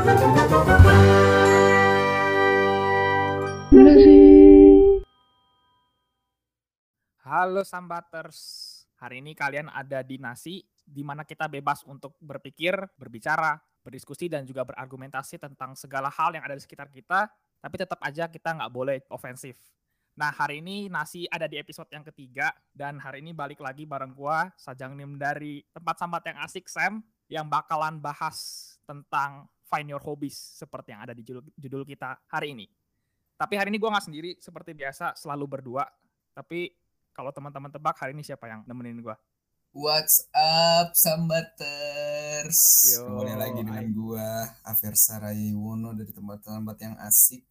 [0.00, 0.16] Halo
[7.68, 8.40] Sambaters,
[8.96, 14.48] hari ini kalian ada di Nasi, di mana kita bebas untuk berpikir, berbicara, berdiskusi, dan
[14.48, 17.28] juga berargumentasi tentang segala hal yang ada di sekitar kita,
[17.60, 19.60] tapi tetap aja kita nggak boleh ofensif.
[20.16, 24.16] Nah, hari ini Nasi ada di episode yang ketiga, dan hari ini balik lagi bareng
[24.16, 30.02] gua, Sajang Nim dari tempat sambat yang asik, Sam, yang bakalan bahas tentang find your
[30.02, 32.66] hobbies, seperti yang ada di judul, judul kita hari ini.
[33.38, 35.86] Tapi hari ini gua nggak sendiri, seperti biasa, selalu berdua.
[36.34, 36.74] Tapi
[37.14, 39.14] kalau teman-teman tebak hari ini siapa yang nemenin gua?
[39.70, 42.90] What's up, Sambaters?
[42.90, 47.46] Yo, Kembali lagi dengan gua, Afer Sarayiwono dari tempat-tempat yang asik.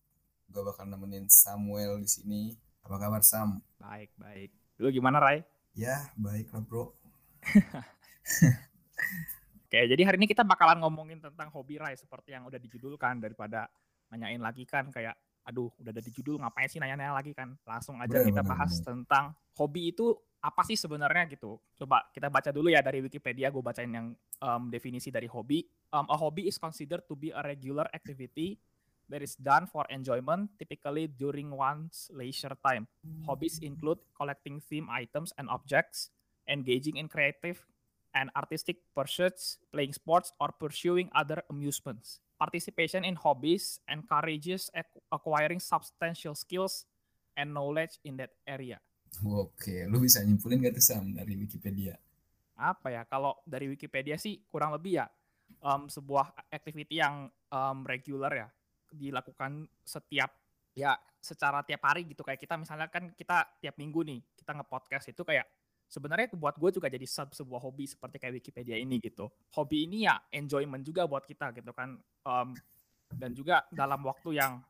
[0.52, 2.42] Gua bakal nemenin Samuel di sini.
[2.84, 3.64] Apa kabar, Sam?
[3.80, 4.52] Baik, baik.
[4.84, 5.48] Lu gimana, Rai?
[5.80, 6.92] Ya, baik lah, bro.
[9.70, 13.70] Oke, jadi hari ini kita bakalan ngomongin tentang hobi Rai seperti yang udah dijudulkan daripada
[14.10, 15.14] nanyain lagi kan kayak
[15.46, 17.38] aduh udah ada di judul ngapain sih nanya-nanya lagi?
[17.38, 17.54] kan.
[17.70, 18.86] Langsung aja Bener, kita bener, bahas bener.
[18.90, 21.62] tentang hobi itu apa sih sebenarnya gitu.
[21.78, 25.62] Coba kita baca dulu ya dari Wikipedia gue bacain yang um, definisi dari hobi.
[25.94, 28.58] Um, a hobby is considered to be a regular activity
[29.06, 32.90] that is done for enjoyment typically during one's leisure time.
[33.22, 36.10] Hobbies include collecting theme items and objects
[36.50, 37.62] engaging in creative
[38.14, 42.22] and artistic pursuits, playing sports, or pursuing other amusements.
[42.40, 46.88] Participation in hobbies encourages ac- acquiring substantial skills
[47.36, 48.80] and knowledge in that area.
[49.26, 51.98] Oke, lu bisa nyimpulin gak tuh, Sam, dari Wikipedia?
[52.56, 53.02] Apa ya?
[53.10, 55.06] Kalau dari Wikipedia sih kurang lebih ya
[55.66, 58.48] um, sebuah activity yang um, regular ya
[58.90, 60.34] dilakukan setiap
[60.74, 65.12] ya secara tiap hari gitu kayak kita misalnya kan kita tiap minggu nih kita nge-podcast
[65.12, 65.46] itu kayak
[65.90, 69.28] sebenarnya buat gue juga jadi sub sebuah hobi seperti kayak Wikipedia ini gitu.
[69.58, 71.98] Hobi ini ya enjoyment juga buat kita gitu kan.
[72.24, 72.54] Um,
[73.10, 74.62] dan juga dalam waktu yang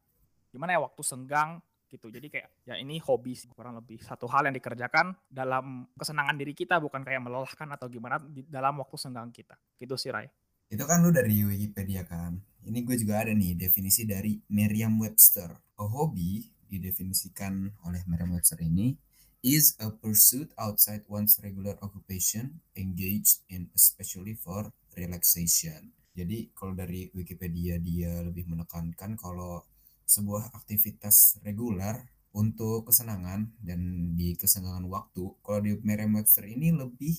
[0.50, 1.60] gimana ya waktu senggang
[1.92, 2.08] gitu.
[2.08, 6.80] Jadi kayak ya ini hobi kurang lebih satu hal yang dikerjakan dalam kesenangan diri kita
[6.80, 9.60] bukan kayak melelahkan atau gimana di dalam waktu senggang kita.
[9.76, 10.32] Gitu sih Rai.
[10.70, 12.38] Itu kan lu dari Wikipedia kan?
[12.64, 15.50] Ini gue juga ada nih definisi dari Merriam-Webster.
[15.82, 18.94] A hobby didefinisikan oleh Merriam-Webster ini
[19.40, 24.68] is a pursuit outside one's regular occupation engaged in especially for
[25.00, 25.96] relaxation.
[26.12, 29.64] Jadi kalau dari Wikipedia dia lebih menekankan kalau
[30.04, 32.04] sebuah aktivitas reguler
[32.36, 35.24] untuk kesenangan dan di kesenangan waktu.
[35.40, 37.16] Kalau di Merriam-Webster ini lebih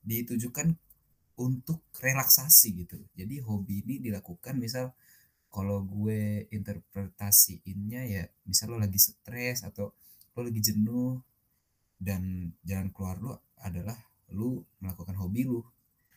[0.00, 0.72] ditujukan
[1.38, 2.98] untuk relaksasi gitu.
[3.14, 4.96] Jadi hobi ini dilakukan misal
[5.48, 9.92] kalau gue interpretasiinnya ya misal lo lagi stres atau
[10.36, 11.18] lo lagi jenuh
[11.98, 13.98] dan jalan keluar lu adalah
[14.30, 15.60] lu melakukan hobi lu.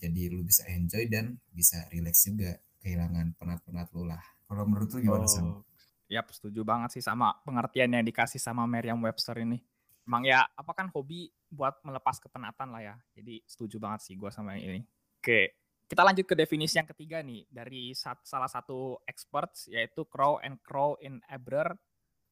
[0.02, 4.22] Jadi lu bisa enjoy dan bisa relax juga kehilangan penat-penat lu lah.
[4.50, 5.26] Kalau menurut lu gimana?
[5.26, 5.62] Oh,
[6.10, 9.62] Yap, setuju banget sih sama pengertian yang dikasih sama Merriam-Webster ini.
[10.04, 12.96] Emang ya, apa kan hobi buat melepas kepenatan lah ya.
[13.14, 14.82] Jadi setuju banget sih gue sama yang ini.
[15.22, 20.58] Oke, kita lanjut ke definisi yang ketiga nih dari salah satu experts yaitu Crow and
[20.66, 21.78] Crow in Ebrer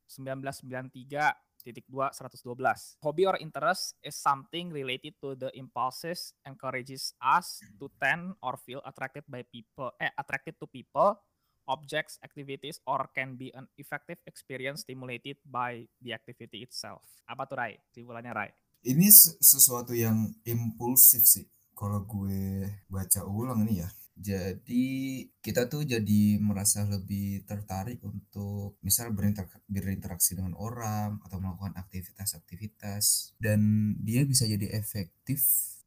[0.10, 3.00] 1993 titik 2 112.
[3.04, 8.82] Hobby or interest is something related to the impulses encourages us to tend or feel
[8.86, 11.20] attracted by people eh attracted to people
[11.70, 17.06] objects, activities, or can be an effective experience stimulated by the activity itself.
[17.30, 17.78] Apa tuh Rai?
[17.94, 18.50] Simpulannya Rai.
[18.82, 21.46] Ini se- sesuatu yang impulsif sih.
[21.78, 23.90] Kalau gue baca ulang nih ya.
[24.20, 31.80] Jadi kita tuh jadi merasa lebih tertarik untuk misal berinter- berinteraksi dengan orang atau melakukan
[31.80, 35.40] aktivitas-aktivitas dan dia bisa jadi efektif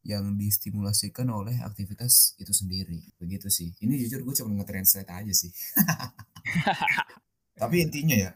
[0.02, 3.04] yang distimulasikan oleh aktivitas itu sendiri.
[3.20, 3.76] Begitu sih.
[3.84, 5.52] Ini jujur gue cuma nge-translate aja sih.
[7.60, 8.32] Tapi intinya ya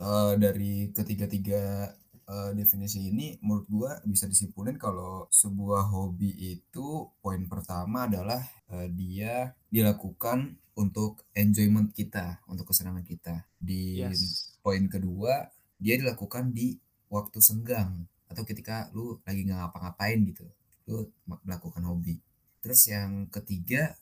[0.00, 1.92] eh, dari ketiga-tiga
[2.30, 8.38] eh, definisi ini menurut gua bisa disimpulin kalau sebuah hobi itu poin pertama adalah
[8.70, 13.44] eh, dia dilakukan untuk enjoyment kita, untuk kesenangan kita.
[13.58, 14.56] Di Yes.
[14.62, 16.78] poin kedua, dia dilakukan di
[17.10, 20.46] waktu senggang atau ketika lu lagi nggak ngapa-ngapain gitu,
[20.86, 22.22] lu melakukan hobi.
[22.62, 23.98] Terus yang ketiga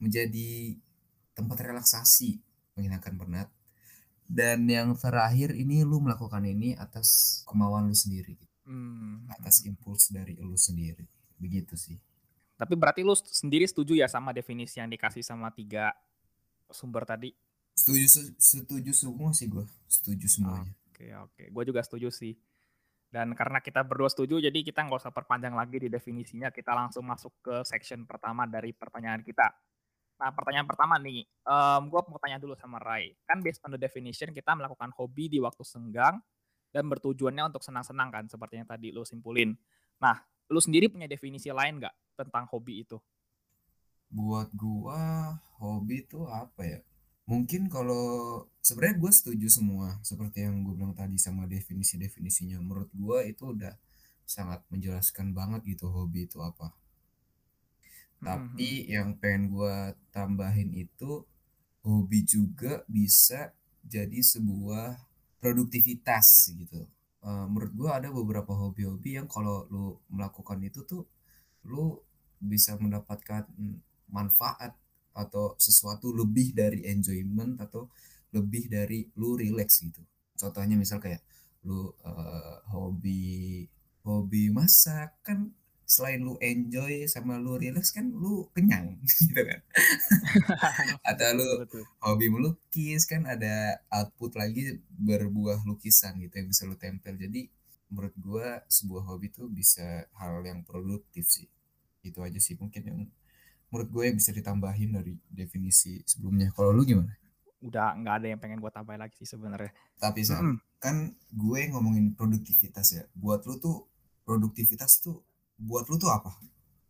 [0.00, 0.78] menjadi
[1.36, 2.40] tempat relaksasi,
[2.74, 3.48] menghilangkan penat.
[4.28, 8.56] Dan yang terakhir ini lu melakukan ini atas kemauan lu sendiri, gitu.
[8.68, 9.24] Hmm.
[9.32, 11.08] atas impuls dari lu sendiri.
[11.40, 11.96] Begitu sih.
[12.60, 15.96] Tapi berarti lu sendiri setuju ya sama definisi yang dikasih sama tiga
[16.68, 17.32] sumber tadi?
[17.72, 20.74] Setuju se- setuju semua sih gua, setuju semuanya.
[20.92, 21.44] Oke, oke.
[21.48, 22.36] Gue juga setuju sih.
[23.08, 26.52] Dan karena kita berdua setuju, jadi kita nggak usah perpanjang lagi di definisinya.
[26.52, 29.48] Kita langsung masuk ke section pertama dari pertanyaan kita.
[30.18, 33.14] Nah, pertanyaan pertama nih, um, gue mau tanya dulu sama Rai.
[33.22, 36.18] Kan based on the definition, kita melakukan hobi di waktu senggang
[36.74, 39.54] dan bertujuannya untuk senang-senang kan, seperti yang tadi lo simpulin.
[40.02, 40.18] Nah,
[40.50, 42.98] lo sendiri punya definisi lain nggak tentang hobi itu?
[44.10, 46.80] Buat gua, hobi itu apa ya?
[47.28, 52.56] Mungkin kalau sebenarnya gue setuju semua seperti yang gue bilang tadi sama definisi-definisinya.
[52.58, 53.76] Menurut gue itu udah
[54.24, 56.72] sangat menjelaskan banget gitu hobi itu apa.
[58.18, 59.76] Tapi yang pengen gue
[60.10, 61.22] tambahin itu
[61.86, 63.54] hobi juga bisa
[63.86, 64.98] jadi sebuah
[65.38, 66.84] produktivitas gitu.
[67.18, 71.02] Uh, menurut gue ada beberapa hobi-hobi yang kalau lu melakukan itu tuh
[71.66, 71.98] lu
[72.38, 73.46] bisa mendapatkan
[74.10, 74.74] manfaat
[75.14, 77.90] atau sesuatu lebih dari enjoyment atau
[78.30, 80.02] lebih dari lu relax gitu.
[80.38, 81.22] Contohnya misal kayak
[81.66, 83.66] lu uh, hobi
[84.06, 85.50] hobi masak kan
[85.88, 89.60] selain lu enjoy sama lu relax kan lu kenyang gitu kan.
[91.00, 91.48] Atau lu
[92.04, 97.16] hobi melukis kan ada output lagi berbuah lukisan gitu yang bisa lu tempel.
[97.16, 97.48] Jadi
[97.88, 101.48] menurut gua sebuah hobi tuh bisa hal yang produktif sih.
[102.04, 103.00] Itu aja sih mungkin yang
[103.68, 106.48] menurut gue yang bisa ditambahin dari definisi sebelumnya.
[106.56, 107.12] Kalau lu gimana?
[107.60, 109.72] Udah nggak ada yang pengen gue tambahin lagi sih sebenarnya.
[110.00, 110.56] Tapi mm -hmm.
[110.80, 110.96] kan
[111.32, 113.04] gue ngomongin produktivitas ya.
[113.12, 113.88] Buat lu tuh
[114.24, 115.24] produktivitas tuh
[115.58, 116.38] buat lu tuh apa?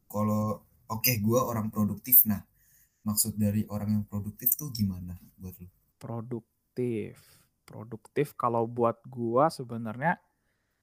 [0.09, 2.45] Kalau oke okay, gue orang produktif, nah
[3.03, 5.69] maksud dari orang yang produktif tuh gimana buat lu?
[5.97, 7.17] Produktif,
[7.65, 10.21] produktif kalau buat gue sebenarnya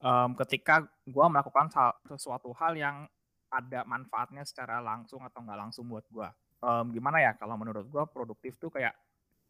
[0.02, 1.70] um, ketika gue melakukan
[2.10, 3.06] sesuatu hal yang
[3.50, 6.28] ada manfaatnya secara langsung atau nggak langsung buat gue.
[6.66, 8.98] Um, gimana ya kalau menurut gue produktif tuh kayak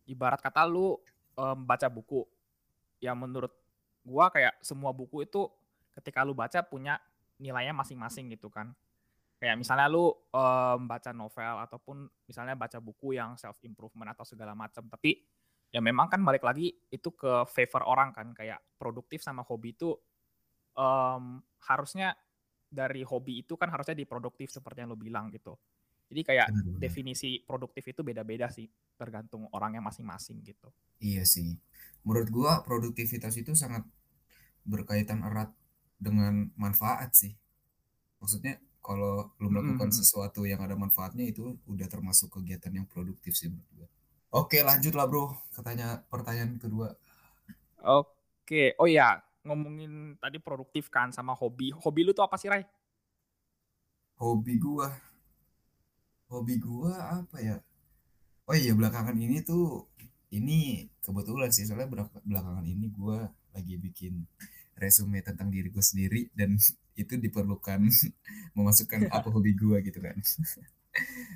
[0.06, 1.00] ibarat kata lu
[1.40, 2.28] um, baca buku.
[3.00, 3.52] Ya menurut
[4.06, 5.50] gue kayak semua buku itu
[5.98, 7.00] ketika lu baca punya
[7.40, 8.72] nilainya masing-masing gitu kan.
[9.36, 14.56] Kayak misalnya lu um, baca novel ataupun misalnya baca buku yang self improvement atau segala
[14.56, 15.20] macam, tapi
[15.76, 19.92] ya memang kan balik lagi itu ke favor orang kan kayak produktif sama hobi itu
[20.80, 22.16] um, harusnya
[22.72, 25.60] dari hobi itu kan harusnya diproduktif seperti yang lu bilang gitu.
[26.06, 30.70] Jadi kayak benar, definisi produktif itu beda-beda sih tergantung orangnya masing-masing gitu.
[31.02, 31.58] Iya sih.
[32.06, 33.84] Menurut gua produktivitas itu sangat
[34.64, 35.50] berkaitan erat
[36.06, 37.34] dengan manfaat sih.
[38.22, 39.98] Maksudnya kalau lu melakukan hmm.
[39.98, 43.88] sesuatu yang ada manfaatnya itu udah termasuk kegiatan yang produktif sih menurut gue
[44.36, 45.32] oke lanjut lah bro.
[45.56, 46.92] Katanya pertanyaan kedua.
[47.80, 48.76] Oke.
[48.76, 51.72] Oh ya ngomongin tadi produktif kan sama hobi.
[51.72, 52.68] Hobi lu tuh apa sih Ray?
[54.20, 54.92] Hobi gua.
[56.28, 57.58] Hobi gua apa ya?
[58.46, 59.88] Oh iya belakangan ini tuh
[60.36, 61.64] ini kebetulan sih.
[61.64, 61.88] Soalnya
[62.22, 64.28] belakangan ini gua lagi bikin
[64.76, 66.60] resume tentang diri gue sendiri dan
[67.02, 67.88] itu diperlukan
[68.58, 70.16] memasukkan apa hobi gue gitu kan.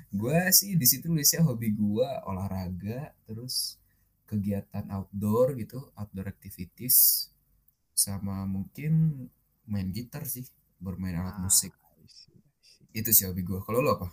[0.08, 3.76] Gue sih di situ tulisnya hobi gue olahraga terus
[4.24, 7.28] kegiatan outdoor gitu outdoor activities
[7.92, 9.28] sama mungkin
[9.68, 10.48] main gitar sih
[10.80, 11.76] bermain alat ah, musik.
[12.96, 14.08] Itu sih hobi gue kalau lo apa?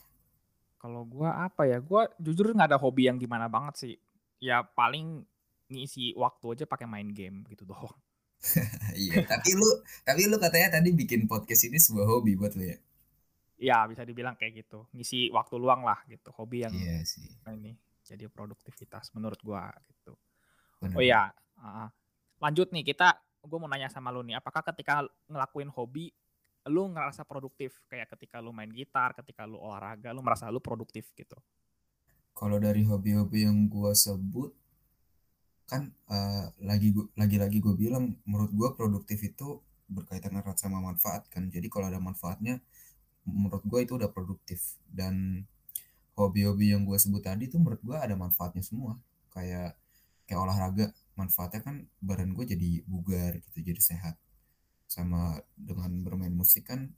[0.83, 1.79] Kalau gue apa ya?
[1.79, 3.95] Gue jujur nggak ada hobi yang gimana banget sih.
[4.43, 5.23] Ya paling
[5.71, 7.95] ngisi waktu aja pakai main game gitu doang
[9.07, 9.67] iya, tapi lu
[10.05, 12.77] tapi lu katanya tadi bikin podcast ini sebuah hobi buat lu ya?
[13.57, 14.85] Iya, bisa dibilang kayak gitu.
[14.93, 16.29] Ngisi waktu luang lah gitu.
[16.37, 17.25] Hobi yang iya sih.
[17.49, 17.73] ini
[18.05, 20.13] jadi produktivitas menurut gua gitu.
[20.79, 20.95] Bener.
[20.95, 21.89] Oh iya, uh,
[22.37, 26.11] lanjut nih kita gue mau nanya sama lu nih, apakah ketika ngelakuin hobi
[26.67, 31.15] lu ngerasa produktif kayak ketika lu main gitar, ketika lu olahraga, lu merasa lu produktif
[31.15, 31.39] gitu?
[32.35, 34.51] Kalau dari hobi-hobi yang gua sebut
[35.67, 39.59] kan uh, lagi lagi-lagi gue bilang menurut gue produktif itu
[39.91, 41.47] berkaitan erat sama manfaat kan.
[41.51, 42.59] Jadi kalau ada manfaatnya
[43.27, 44.79] menurut gue itu udah produktif.
[44.87, 45.43] Dan
[46.15, 48.95] hobi-hobi yang gue sebut tadi tuh menurut gue ada manfaatnya semua.
[49.31, 49.75] Kayak
[50.27, 50.85] kayak olahraga
[51.19, 54.15] manfaatnya kan badan gue jadi bugar gitu jadi sehat.
[54.87, 56.95] Sama dengan bermain musik kan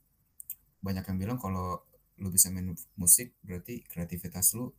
[0.80, 1.82] banyak yang bilang kalau
[2.20, 4.70] lu bisa main musik berarti kreativitas lu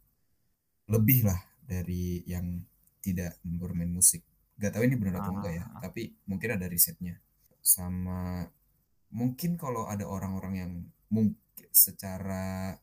[0.89, 2.61] lebih lah dari yang
[3.01, 4.21] tidak bermain musik.
[4.61, 5.81] Gak tahu ini benar atau enggak ya ah.
[5.81, 7.17] tapi mungkin ada risetnya.
[7.61, 8.45] Sama
[9.11, 10.71] mungkin kalau ada orang-orang yang
[11.11, 12.77] mungkin secara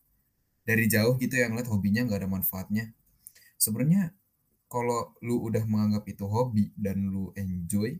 [0.68, 2.92] dari jauh gitu yang lihat hobinya nggak ada manfaatnya.
[3.56, 4.12] Sebenarnya
[4.68, 7.96] kalau lu udah menganggap itu hobi dan lu enjoy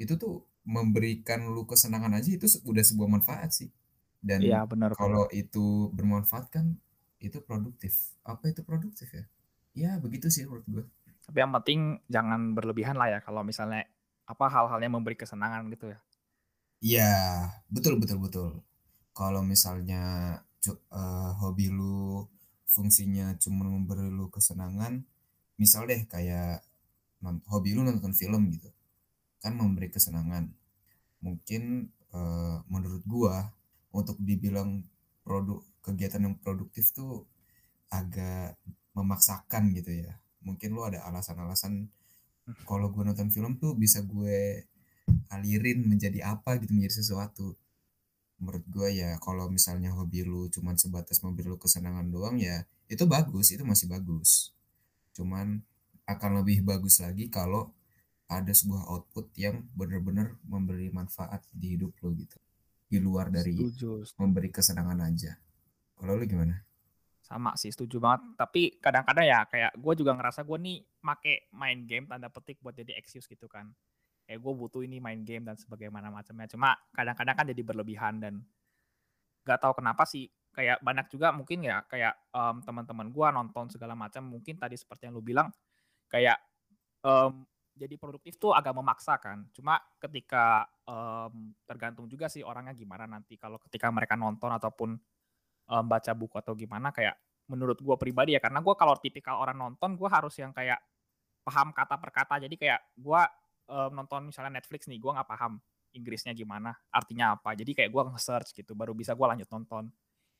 [0.00, 3.70] itu tuh memberikan lu kesenangan aja itu udah sebuah manfaat sih.
[4.18, 5.36] Dan ya, benar, kalau benar.
[5.36, 6.74] itu bermanfaat kan
[7.20, 8.16] itu produktif.
[8.24, 9.24] Apa itu produktif ya?
[9.76, 10.84] Ya begitu sih menurut gue
[11.28, 13.84] tapi yang penting jangan berlebihan lah ya kalau misalnya
[14.24, 15.98] apa hal-hal yang memberi kesenangan gitu ya.
[16.80, 17.14] Iya,
[17.68, 18.48] betul betul betul.
[19.12, 20.36] Kalau misalnya
[20.88, 22.24] uh, hobi lu
[22.64, 25.04] fungsinya cuma memberi lu kesenangan
[25.58, 26.62] misal deh kayak
[27.50, 28.70] hobi lu nonton film gitu
[29.42, 30.52] kan memberi kesenangan
[31.24, 33.50] mungkin uh, menurut gua
[33.90, 34.84] untuk dibilang
[35.24, 37.26] produk kegiatan yang produktif tuh
[37.90, 38.60] agak
[38.92, 41.90] memaksakan gitu ya mungkin lu ada alasan-alasan
[42.64, 44.64] kalau gue nonton film tuh bisa gue
[45.28, 47.56] alirin menjadi apa gitu menjadi sesuatu.
[48.38, 53.04] Menurut gue ya kalau misalnya hobi lu cuman sebatas memberi lu kesenangan doang ya itu
[53.04, 54.54] bagus itu masih bagus.
[55.12, 55.60] Cuman
[56.08, 57.74] akan lebih bagus lagi kalau
[58.28, 62.38] ada sebuah output yang benar-benar memberi manfaat di hidup lo gitu.
[62.88, 64.04] Di luar dari setuju.
[64.16, 65.36] memberi kesenangan aja.
[65.98, 66.67] Kalau lu gimana
[67.28, 68.24] sama sih setuju banget.
[68.40, 72.72] Tapi kadang-kadang ya kayak gue juga ngerasa gue nih make main game tanda petik buat
[72.72, 73.68] jadi excuse gitu kan.
[74.24, 76.48] Kayak gue butuh ini main game dan sebagaimana macamnya.
[76.48, 78.40] Cuma kadang-kadang kan jadi berlebihan dan
[79.44, 80.32] gak tahu kenapa sih.
[80.56, 85.06] Kayak banyak juga mungkin ya kayak um, teman-teman gue nonton segala macam mungkin tadi seperti
[85.06, 85.52] yang lu bilang
[86.08, 86.40] kayak
[87.04, 87.44] um,
[87.78, 89.46] jadi produktif tuh agak memaksa kan.
[89.54, 93.38] Cuma ketika um, tergantung juga sih orangnya gimana nanti.
[93.38, 94.98] Kalau ketika mereka nonton ataupun
[95.68, 97.16] um, baca buku atau gimana kayak
[97.48, 100.80] menurut gue pribadi ya karena gue kalau tipikal orang nonton gue harus yang kayak
[101.44, 103.20] paham kata per kata jadi kayak gue
[103.68, 105.60] um, nonton misalnya Netflix nih, gue nggak paham
[105.96, 107.56] Inggrisnya gimana, artinya apa.
[107.56, 109.88] Jadi kayak gue nge-search gitu, baru bisa gue lanjut nonton.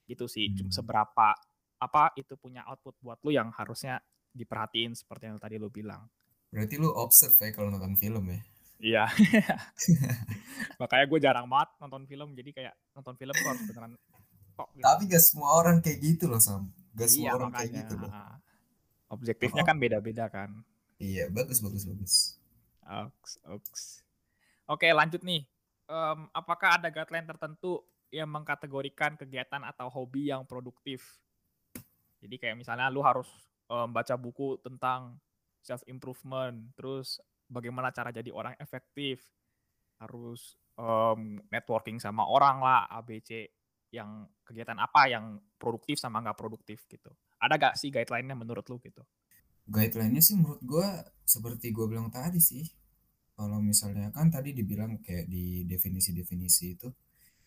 [0.09, 0.73] Gitu sih, hmm.
[0.73, 1.37] seberapa
[1.79, 4.03] apa itu punya output buat lu yang harusnya
[4.35, 6.05] diperhatiin seperti yang tadi lu bilang.
[6.53, 8.41] Berarti lu observe ya kalau nonton film ya?
[8.79, 9.05] Iya.
[10.81, 13.93] Makanya gue jarang banget nonton film, jadi kayak nonton film tuh harus beneran
[14.59, 14.69] kok.
[14.75, 14.83] Gitu.
[14.83, 16.75] Tapi gak semua orang kayak gitu loh Sam.
[16.99, 18.11] Gak semua iya, orang makanya, kayak gitu loh.
[19.09, 19.67] Objektifnya oh.
[19.71, 20.51] kan beda-beda kan.
[20.99, 22.15] Iya, bagus, bagus, bagus.
[22.83, 23.83] Oks, oks.
[24.67, 25.47] Oke, lanjut nih.
[25.87, 31.23] Um, apakah ada guideline tertentu yang mengkategorikan kegiatan atau hobi yang produktif?
[32.19, 33.31] Jadi kayak misalnya lu harus
[33.71, 35.17] um, baca buku tentang
[35.63, 39.23] self improvement, terus bagaimana cara jadi orang efektif,
[40.03, 43.58] harus um, networking sama orang lah, ABC
[43.95, 47.09] yang kegiatan apa yang produktif sama nggak produktif gitu.
[47.39, 49.01] Ada gak sih guideline-nya menurut lu gitu?
[49.69, 50.89] Guideline-nya sih menurut gue
[51.25, 52.67] seperti gue bilang tadi sih
[53.39, 56.91] kalau misalnya kan tadi dibilang kayak di definisi-definisi itu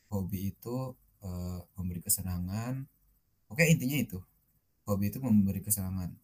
[0.07, 2.79] hobi itu uh, memberi kesenangan
[3.51, 4.19] oke intinya itu
[4.88, 6.15] hobi itu memberi kesenangan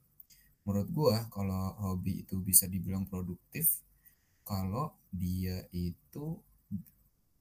[0.64, 3.84] menurut gua kalau hobi itu bisa dibilang produktif
[4.48, 6.40] kalau dia itu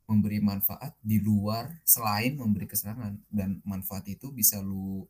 [0.07, 3.21] memberi manfaat di luar selain memberi kesenangan.
[3.29, 5.05] Dan manfaat itu bisa lu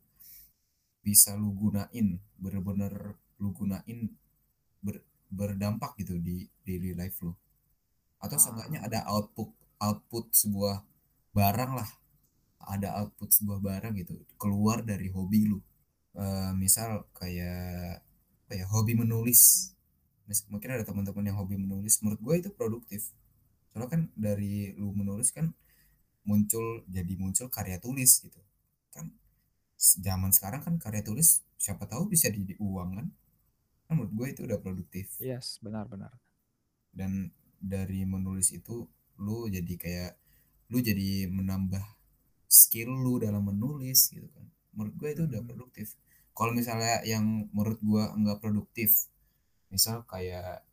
[1.01, 4.11] bisa lu gunain bener-bener lu gunain
[4.83, 4.99] ber,
[5.31, 7.39] berdampak gitu di daily life lo
[8.17, 8.41] atau ah.
[8.41, 10.81] seenggaknya ada output output sebuah
[11.33, 11.89] barang lah.
[12.67, 15.59] Ada output sebuah barang gitu keluar dari hobi lu.
[16.17, 18.01] Uh, misal kayak
[18.49, 19.71] kayak hobi menulis.
[20.51, 22.01] Mungkin ada teman-teman yang hobi menulis.
[22.03, 23.13] Menurut gue itu produktif
[23.77, 25.53] soalnya kan dari lu menulis kan
[26.25, 28.41] muncul jadi muncul karya tulis gitu
[28.89, 29.13] kan.
[29.77, 33.07] Zaman sekarang kan karya tulis siapa tahu bisa di uang kan.
[33.85, 35.13] Kan menurut gue itu udah produktif.
[35.21, 36.17] Yes benar-benar
[36.97, 37.29] dan
[37.61, 38.89] dari menulis itu
[39.21, 40.11] lu jadi kayak
[40.73, 41.81] lu jadi menambah
[42.49, 44.49] skill lu dalam menulis gitu kan.
[44.73, 45.49] Menurut gue itu udah hmm.
[45.53, 45.93] produktif.
[46.33, 49.09] Kalau misalnya yang menurut gue enggak produktif
[49.69, 50.65] misal kayak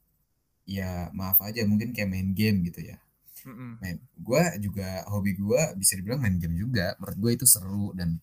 [0.64, 2.99] ya maaf aja mungkin kayak main game gitu ya.
[3.44, 6.97] Mm main gue juga hobi gue bisa dibilang main game juga.
[7.00, 8.16] Menurut gue itu seru dan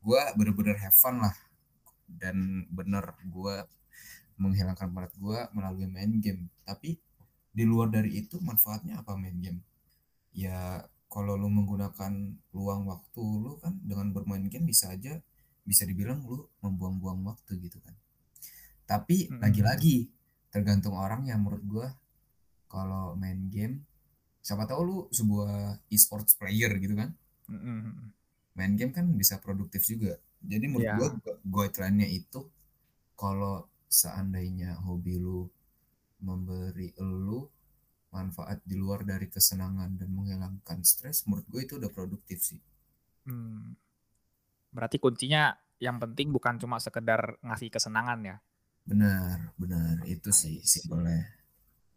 [0.00, 1.36] gue bener-bener have fun lah.
[2.08, 3.56] Dan bener gue
[4.40, 6.48] menghilangkan penat gue melalui main game.
[6.64, 6.96] Tapi
[7.52, 9.60] di luar dari itu manfaatnya apa main game?
[10.32, 15.16] Ya kalau lu menggunakan luang waktu lu kan dengan bermain game bisa aja
[15.64, 17.92] bisa dibilang lu membuang-buang waktu gitu kan.
[18.88, 19.40] Tapi hmm.
[20.48, 21.88] Tergantung orang yang menurut gue
[22.68, 23.84] kalau main game
[24.44, 27.12] siapa tahu lu sebuah e-sports player gitu kan
[27.52, 28.12] hmm.
[28.56, 30.96] main game kan bisa produktif juga jadi menurut yeah.
[30.96, 31.08] gue
[31.44, 32.48] guideline-nya itu
[33.18, 35.48] kalau seandainya hobi lu
[36.22, 37.44] memberi lu
[38.08, 42.60] manfaat di luar dari kesenangan dan menghilangkan stres menurut gue itu udah produktif sih
[43.28, 43.76] hmm.
[44.72, 48.36] berarti kuncinya yang penting bukan cuma sekedar ngasih kesenangan ya
[48.88, 50.00] benar benar.
[50.08, 51.28] Itu sih simpelnya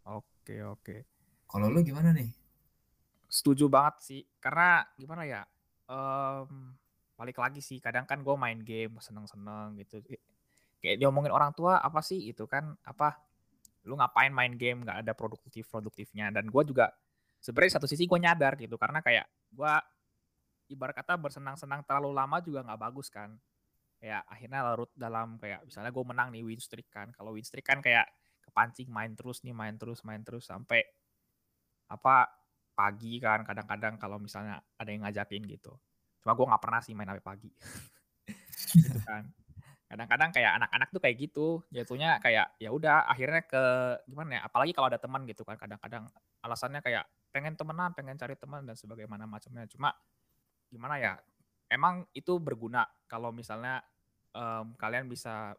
[0.04, 0.96] oke oke.
[1.48, 2.28] Kalau lu gimana nih?
[3.32, 4.22] Setuju banget sih.
[4.36, 5.40] Karena gimana ya
[5.88, 6.76] um,
[7.16, 10.04] balik lagi sih kadang kan gue main game seneng-seneng gitu.
[10.84, 12.76] Kayak diomongin orang tua apa sih itu kan?
[12.84, 13.16] Apa
[13.88, 14.84] lu ngapain main game?
[14.84, 16.92] Nggak ada produktif produktifnya dan gue juga
[17.40, 18.76] sebenarnya satu sisi gue nyadar gitu.
[18.76, 19.72] Karena kayak gue
[20.72, 23.36] ibarat kata bersenang-senang terlalu lama juga nggak bagus kan
[24.02, 27.14] kayak akhirnya larut dalam kayak misalnya gue menang nih win streak kan.
[27.14, 28.10] Kalau win streak kan kayak
[28.42, 30.82] kepancing main terus nih main terus main terus sampai
[31.86, 32.26] apa
[32.74, 35.78] pagi kan kadang-kadang kalau misalnya ada yang ngajakin gitu.
[36.18, 37.50] Cuma gue nggak pernah sih main sampai pagi.
[38.72, 39.28] Gitu kan.
[39.90, 41.46] Kadang-kadang kayak anak-anak tuh kayak gitu.
[41.68, 43.62] Jatuhnya kayak ya udah akhirnya ke
[44.08, 46.08] gimana ya apalagi kalau ada teman gitu kan kadang-kadang
[46.40, 49.68] alasannya kayak pengen temenan pengen cari teman dan sebagaimana macamnya.
[49.68, 49.92] Cuma
[50.72, 51.12] gimana ya
[51.68, 53.84] emang itu berguna kalau misalnya
[54.32, 55.56] um, kalian bisa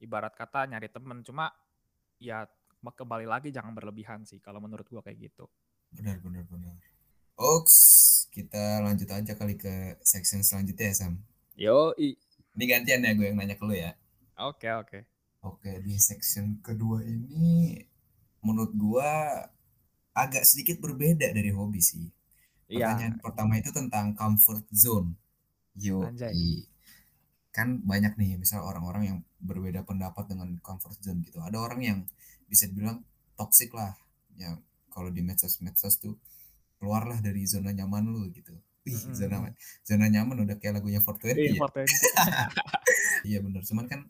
[0.00, 1.52] ibarat kata nyari temen cuma
[2.22, 2.48] ya
[2.80, 5.44] kembali lagi jangan berlebihan sih kalau menurut gua kayak gitu
[5.92, 6.76] benar benar benar
[7.40, 7.76] Oks
[8.28, 11.14] kita lanjut aja kali ke section selanjutnya ya Sam
[11.56, 12.16] yo i
[12.56, 13.94] ini gantian ya gue yang nanya ke lu ya.
[14.40, 14.88] Oke, okay, oke.
[14.88, 15.02] Okay.
[15.40, 17.80] Oke, di section kedua ini
[18.44, 19.08] menurut gua
[20.12, 22.04] agak sedikit berbeda dari hobi sih.
[22.68, 22.92] Iya.
[22.92, 23.20] Pertanyaan ya.
[23.24, 25.16] pertama itu tentang comfort zone.
[25.78, 26.04] Yo,
[27.50, 31.42] kan banyak nih misal orang-orang yang berbeda pendapat dengan comfort zone gitu.
[31.42, 31.98] Ada orang yang
[32.46, 33.02] bisa dibilang
[33.34, 33.94] toxic lah.
[34.38, 34.54] Ya
[34.90, 36.14] kalau di medsos-medsos tuh
[36.78, 38.54] keluarlah dari zona nyaman lu gitu.
[38.80, 39.12] Wih, mm.
[39.12, 39.36] zona
[39.84, 41.84] zona nyaman udah kayak lagunya Fortune iya, ya.
[43.28, 44.08] iya bener, cuman kan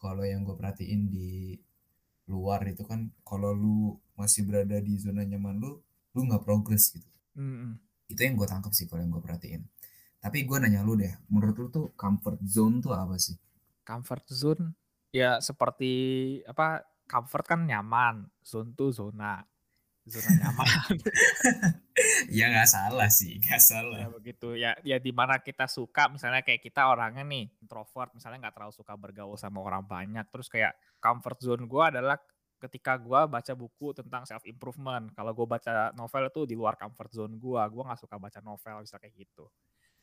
[0.00, 1.60] kalau yang gue perhatiin di
[2.32, 5.84] luar itu kan kalau lu masih berada di zona nyaman lu,
[6.16, 7.12] lu nggak progres gitu.
[7.36, 7.76] Mm.
[8.08, 9.62] Itu yang gue tangkap sih kalau yang gue perhatiin.
[10.26, 13.38] Tapi gue nanya lu deh, menurut lu tuh comfort zone tuh apa sih?
[13.86, 14.74] Comfort zone
[15.14, 15.94] ya seperti
[16.42, 16.82] apa?
[17.06, 19.38] Comfort kan nyaman, zone tuh zona
[20.02, 20.66] zona nyaman.
[22.38, 24.02] ya nggak salah sih, nggak salah.
[24.02, 24.48] Ya begitu.
[24.58, 28.74] Ya ya di mana kita suka, misalnya kayak kita orangnya nih introvert, misalnya nggak terlalu
[28.74, 30.26] suka bergaul sama orang banyak.
[30.30, 32.18] Terus kayak comfort zone gue adalah
[32.56, 35.10] ketika gue baca buku tentang self improvement.
[35.14, 37.62] Kalau gue baca novel itu di luar comfort zone gue.
[37.70, 39.46] Gue nggak suka baca novel, bisa kayak gitu.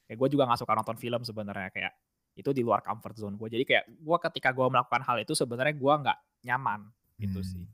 [0.07, 1.93] Kayak gue juga nggak suka nonton film sebenarnya kayak
[2.33, 3.49] itu di luar comfort zone gue.
[3.59, 6.19] Jadi kayak gue ketika gue melakukan hal itu sebenarnya gue nggak
[6.49, 6.79] nyaman
[7.21, 7.49] gitu hmm.
[7.49, 7.65] sih.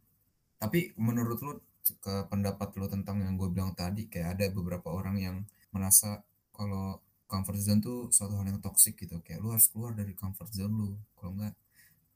[0.60, 1.54] Tapi menurut lu
[1.98, 5.36] ke pendapat lo tentang yang gue bilang tadi kayak ada beberapa orang yang
[5.74, 6.22] merasa
[6.54, 10.50] kalau comfort zone tuh suatu hal yang toxic gitu kayak lu harus keluar dari comfort
[10.54, 11.54] zone lu kalau enggak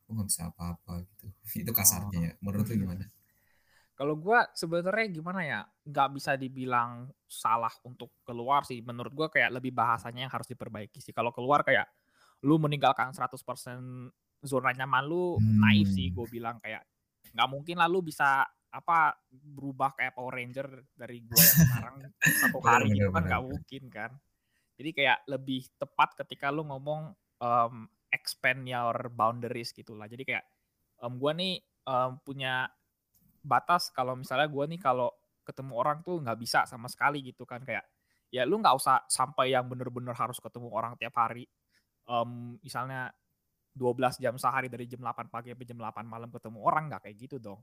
[0.09, 1.25] lu nggak bisa apa-apa gitu
[1.63, 3.05] itu kasarnya ya menurut lu gimana
[4.03, 8.83] kalau gue sebenarnya gimana ya nggak bisa dibilang salah untuk keluar sih.
[8.83, 11.15] Menurut gue kayak lebih bahasanya yang harus diperbaiki sih.
[11.15, 11.87] Kalau keluar kayak
[12.43, 13.39] lu meninggalkan 100%
[14.43, 15.55] zona nyaman lu hmm.
[15.55, 16.59] naif sih gue bilang.
[16.59, 16.83] Kayak
[17.31, 18.43] nggak mungkin lah lu bisa
[18.75, 20.67] apa berubah kayak Power Ranger
[20.99, 21.95] dari gua yang sekarang
[22.43, 24.11] satu hari gitu kan nggak mungkin kan.
[24.75, 30.45] Jadi kayak lebih tepat ketika lu ngomong um, expand your boundaries gitulah jadi kayak
[30.99, 32.67] um, gua nih um, punya
[33.43, 35.11] batas kalau misalnya gua nih kalau
[35.43, 37.83] ketemu orang tuh nggak bisa sama sekali gitu kan kayak
[38.31, 41.43] ya lu nggak usah sampai yang bener-bener harus ketemu orang tiap hari
[42.07, 43.11] um, misalnya
[43.75, 47.17] 12 jam sehari dari jam 8 pagi sampai jam 8 malam ketemu orang nggak kayak
[47.19, 47.59] gitu dong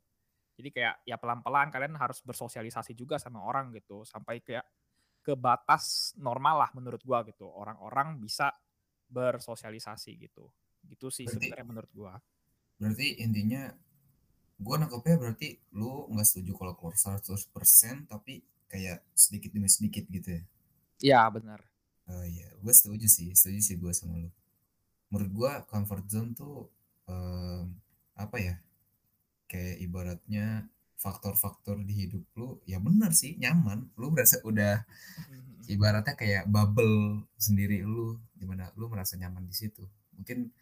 [0.60, 4.68] jadi kayak ya pelan-pelan kalian harus bersosialisasi juga sama orang gitu sampai kayak
[5.20, 7.48] ke batas normal lah menurut gua gitu.
[7.48, 8.52] Orang-orang bisa
[9.08, 10.48] bersosialisasi gitu.
[10.84, 12.12] Gitu sih sebenarnya menurut gua.
[12.76, 13.72] Berarti intinya
[14.60, 17.24] gua nangkepnya berarti lu nggak setuju kalau keluar 100%
[18.06, 20.42] tapi kayak sedikit demi sedikit gitu ya.
[21.00, 21.60] Iya, benar.
[22.10, 24.30] Oh iya, gue setuju sih, setuju sih gue sama lu.
[25.10, 26.68] Menurut gue comfort zone tuh
[27.08, 27.72] um,
[28.14, 28.54] apa ya?
[29.50, 34.86] kayak ibaratnya faktor-faktor di hidup lu ya benar sih nyaman lu berasa udah
[35.74, 39.82] ibaratnya kayak bubble sendiri lu di mana lu merasa nyaman di situ
[40.14, 40.54] mungkin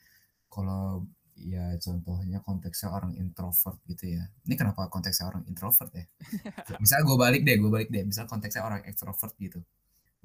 [0.49, 1.05] kalau
[1.39, 4.27] ya contohnya konteksnya orang introvert gitu ya.
[4.47, 6.05] Ini kenapa konteksnya orang introvert ya?
[6.83, 8.03] Misal gue balik deh gue balik deh.
[8.03, 9.63] Misal konteksnya orang extrovert gitu.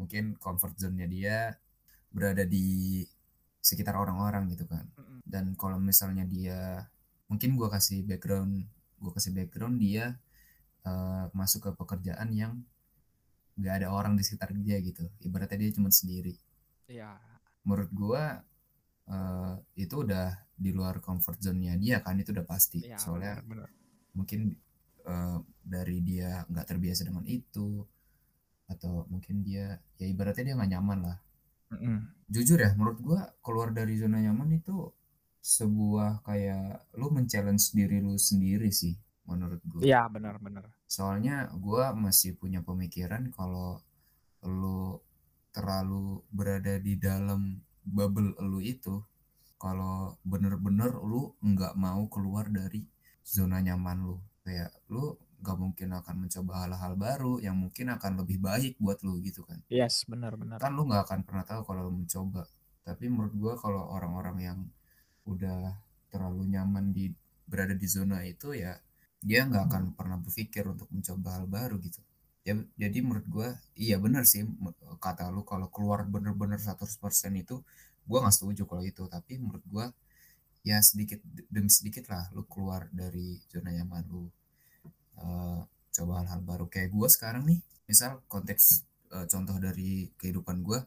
[0.01, 1.37] Mungkin comfort zone-nya dia
[2.09, 3.01] berada di
[3.61, 4.89] sekitar orang-orang gitu kan.
[5.23, 6.89] Dan kalau misalnya dia
[7.29, 8.65] mungkin gue kasih background
[9.03, 10.15] gue kasih background dia
[10.87, 12.53] uh, masuk ke pekerjaan yang
[13.59, 15.05] nggak ada orang di sekitar dia gitu.
[15.21, 16.33] Ibaratnya dia cuma sendiri.
[16.89, 17.17] Iya.
[17.63, 18.23] Menurut gue
[19.09, 23.67] uh, itu udah di luar comfort zone-nya dia kan itu udah pasti ya, soalnya bener,
[23.67, 23.69] bener.
[24.13, 24.41] mungkin
[25.07, 27.83] uh, dari dia nggak terbiasa dengan itu
[28.69, 31.17] atau mungkin dia ya ibaratnya dia nggak nyaman lah
[31.73, 31.97] mm -hmm.
[32.31, 34.87] jujur ya menurut gue keluar dari zona nyaman itu
[35.43, 38.95] sebuah kayak lu men-challenge diri lu sendiri sih
[39.27, 39.83] menurut gue.
[39.83, 40.71] Iya benar-benar.
[40.87, 43.83] Soalnya gue masih punya pemikiran kalau
[44.47, 44.99] lu
[45.51, 49.03] terlalu berada di dalam bubble lu itu,
[49.59, 52.83] kalau bener-bener lu nggak mau keluar dari
[53.23, 58.39] zona nyaman lu, kayak lu gak mungkin akan mencoba hal-hal baru yang mungkin akan lebih
[58.39, 59.59] baik buat lu gitu kan.
[59.67, 60.55] Yes, benar-benar.
[60.63, 62.47] Kan lu nggak akan pernah tahu kalau lu mencoba
[62.83, 64.59] tapi menurut gue kalau orang-orang yang
[65.23, 65.71] udah
[66.11, 67.09] terlalu nyaman di
[67.47, 68.75] berada di zona itu ya
[69.23, 72.03] dia nggak akan pernah berpikir untuk mencoba hal baru gitu
[72.43, 74.43] ya jadi menurut gue iya benar sih
[74.99, 76.99] kata lu kalau keluar bener-bener 100%
[77.39, 77.63] itu
[78.07, 79.03] gue nggak setuju kalau itu.
[79.07, 79.85] Tapi menurut gue
[80.63, 81.19] ya sedikit
[81.51, 84.27] demi sedikit lah lu keluar dari zona nyaman lu.
[85.13, 85.61] Uh,
[85.93, 88.81] coba hal-hal baru kayak gue sekarang nih misal konteks
[89.13, 90.81] uh, contoh dari kehidupan gue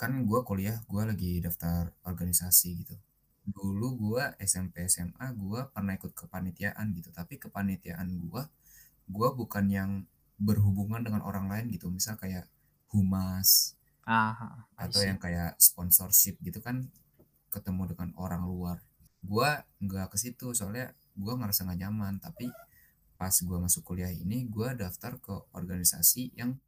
[0.00, 2.96] kan gue kuliah gue lagi daftar organisasi gitu.
[3.44, 7.12] Dulu gue SMP SMA gue pernah ikut kepanitiaan gitu.
[7.14, 8.42] Tapi kepanitiaan gue
[9.04, 9.90] gue bukan yang
[10.38, 11.90] berhubungan dengan orang lain gitu.
[11.90, 12.46] Misal kayak
[12.94, 16.92] humas Aha, atau yang kayak sponsorship gitu kan
[17.48, 18.78] ketemu dengan orang luar.
[19.24, 19.48] Gue
[19.80, 22.14] nggak ke situ soalnya gue ngerasa nggak nyaman.
[22.20, 22.50] Tapi
[23.14, 26.58] pas gue masuk kuliah ini gue daftar ke organisasi yang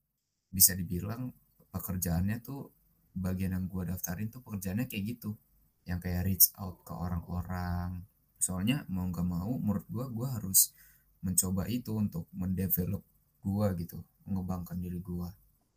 [0.49, 1.35] bisa dibilang
[1.75, 2.73] pekerjaannya tuh
[3.13, 5.37] bagian yang gue daftarin tuh pekerjaannya kayak gitu.
[5.85, 8.03] Yang kayak reach out ke orang-orang.
[8.41, 10.73] Soalnya mau nggak mau menurut gue gue harus
[11.21, 13.03] mencoba itu untuk mendevelop
[13.47, 15.31] gue gitu mengembangkan diri gue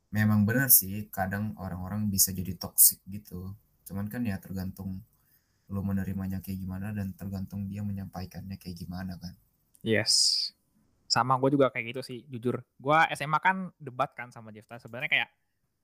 [0.09, 3.53] memang benar sih kadang orang-orang bisa jadi toxic gitu.
[3.85, 5.01] Cuman kan ya tergantung
[5.69, 9.37] lo menerimanya kayak gimana dan tergantung dia menyampaikannya kayak gimana kan.
[9.85, 10.49] Yes.
[11.05, 12.61] Sama gue juga kayak gitu sih jujur.
[12.81, 14.81] Gue SMA kan debat kan sama Jefta.
[14.81, 15.29] Sebenarnya kayak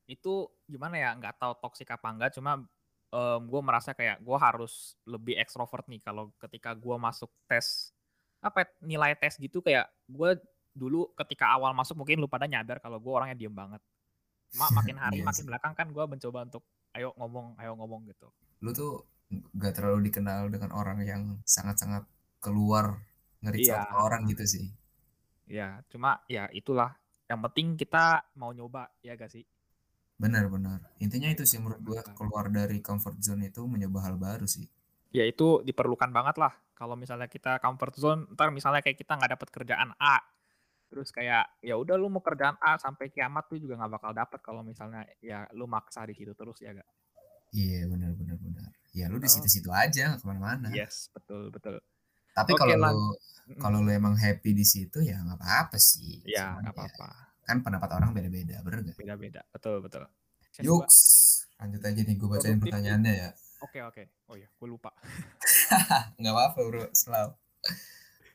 [0.10, 2.62] itu gimana ya nggak tahu toksik apa enggak cuma
[3.10, 6.02] um, gue merasa kayak gue harus lebih ekstrovert nih.
[6.02, 7.94] Kalau ketika gue masuk tes
[8.42, 10.38] apa ya, nilai tes gitu kayak gue
[10.76, 13.80] dulu ketika awal masuk mungkin lu pada nyadar kalau gue orangnya diem banget.
[14.60, 15.22] Ma makin hari yes.
[15.24, 18.28] Iya makin belakang kan gue mencoba untuk ayo ngomong ayo ngomong gitu.
[18.60, 19.08] Lu tuh
[19.56, 22.04] gak terlalu dikenal dengan orang yang sangat-sangat
[22.44, 23.00] keluar
[23.42, 23.88] ngeri iya.
[23.96, 24.66] orang gitu sih.
[25.48, 26.94] Ya cuma ya itulah.
[27.26, 29.48] Yang penting kita mau nyoba ya gak sih?
[30.20, 34.68] Benar-benar intinya itu sih menurut gue keluar dari comfort zone itu mencoba hal baru sih.
[35.16, 36.52] Ya itu diperlukan banget lah.
[36.76, 40.35] Kalau misalnya kita comfort zone ntar misalnya kayak kita nggak dapat kerjaan A
[40.96, 44.40] terus kayak ya udah lu mau kerjaan A sampai kiamat tuh juga nggak bakal dapet
[44.40, 46.88] kalau misalnya ya lu maksa di situ terus ya gak
[47.52, 48.72] iya benar benar benar.
[48.96, 50.72] Ya lu di situ-situ aja nggak ke mana-mana.
[50.72, 51.84] Yes betul betul.
[52.32, 53.04] Tapi okay, kalau lu
[53.60, 56.24] kalau lu emang happy di situ ya nggak apa-apa sih.
[56.24, 57.10] Ya nggak ya apa-apa.
[57.46, 60.08] kan pendapat orang beda-beda bener gak beda-beda betul betul.
[60.64, 60.88] Yuk,
[61.60, 63.30] lanjut aja nih gue bacain pertanyaannya ya.
[63.60, 64.04] Oke oke.
[64.32, 64.96] Oh ya gue lupa.
[66.24, 66.88] Nggak apa-apa bro.
[66.96, 67.36] Selalu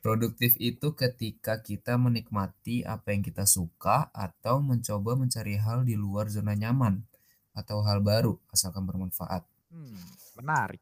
[0.01, 6.33] Produktif itu ketika kita menikmati apa yang kita suka atau mencoba mencari hal di luar
[6.33, 7.05] zona nyaman
[7.53, 9.45] atau hal baru asalkan bermanfaat.
[9.69, 10.01] Hmm,
[10.41, 10.81] menarik.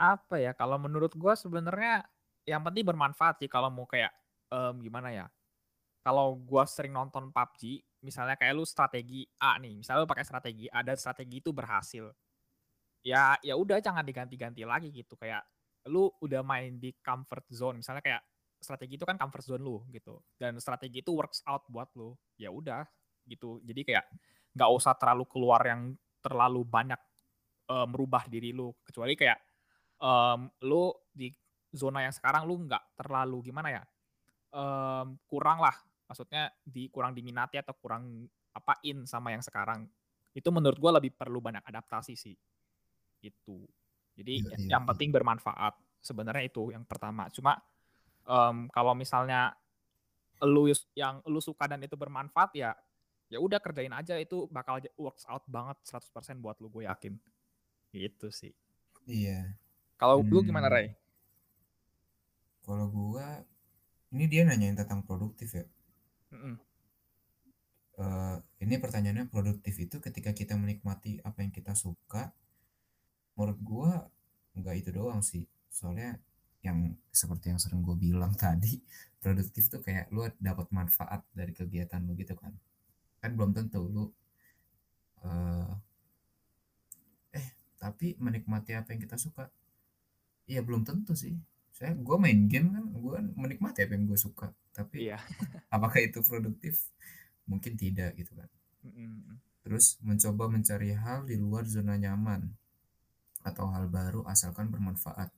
[0.00, 0.56] Apa ya?
[0.56, 2.08] Kalau menurut gue sebenarnya
[2.48, 4.16] yang penting bermanfaat sih kalau mau kayak
[4.48, 5.26] um, gimana ya?
[6.00, 10.68] Kalau gue sering nonton PUBG, misalnya kayak lu strategi A nih, misalnya lu pakai strategi
[10.68, 12.12] A dan strategi itu berhasil,
[13.00, 15.44] ya ya udah jangan diganti-ganti lagi gitu kayak
[15.88, 17.80] lu udah main di comfort zone.
[17.80, 18.22] Misalnya kayak
[18.60, 20.20] strategi itu kan comfort zone lu gitu.
[20.36, 22.16] Dan strategi itu works out buat lu.
[22.40, 22.88] Ya udah
[23.28, 23.60] gitu.
[23.64, 24.04] Jadi kayak
[24.54, 25.92] nggak usah terlalu keluar yang
[26.24, 27.00] terlalu banyak
[27.68, 28.72] uh, merubah diri lu.
[28.84, 29.38] Kecuali kayak
[30.00, 31.28] um, lu di
[31.74, 33.82] zona yang sekarang lu nggak terlalu gimana ya?
[34.54, 35.74] Um, kurang lah.
[36.08, 39.84] Maksudnya di kurang diminati atau kurang apa in sama yang sekarang.
[40.34, 42.36] Itu menurut gue lebih perlu banyak adaptasi sih.
[43.20, 43.66] Itu
[44.14, 44.88] jadi ya, yang ya.
[44.94, 45.74] penting bermanfaat.
[46.04, 47.26] Sebenarnya itu yang pertama.
[47.34, 47.58] Cuma
[48.26, 49.54] um, kalau misalnya
[50.44, 52.76] lu yang lu suka dan itu bermanfaat ya
[53.32, 57.16] ya udah kerjain aja itu bakal works out banget 100% buat lu gue yakin.
[57.90, 58.52] Gitu sih.
[59.08, 59.56] Iya.
[59.98, 60.30] Kalau hmm.
[60.30, 60.94] lu gimana Ray?
[62.64, 63.44] Kalau gua
[64.14, 65.66] ini dia nanyain tentang produktif ya.
[66.32, 66.54] Mm -mm.
[67.94, 72.34] Uh, ini pertanyaannya produktif itu ketika kita menikmati apa yang kita suka
[73.34, 73.92] menurut gue
[74.58, 75.44] nggak itu doang sih.
[75.70, 76.18] Soalnya
[76.64, 78.80] yang seperti yang sering gue bilang tadi
[79.20, 82.54] produktif tuh kayak lu dapat manfaat dari kegiatan lu gitu kan.
[83.20, 84.04] Kan belum tentu lu
[85.24, 85.72] uh,
[87.34, 89.50] eh tapi menikmati apa yang kita suka.
[90.48, 91.34] Iya belum tentu sih.
[91.74, 94.54] Saya gue main game kan gue menikmati apa yang gue suka.
[94.70, 95.18] Tapi iya.
[95.74, 96.86] apakah itu produktif?
[97.44, 98.48] Mungkin tidak gitu kan.
[99.64, 102.52] Terus mencoba mencari hal di luar zona nyaman
[103.44, 105.28] atau hal baru asalkan bermanfaat.